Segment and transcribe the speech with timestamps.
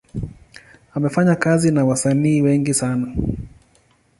[0.93, 3.15] Amefanya kazi na wasanii wengi sana.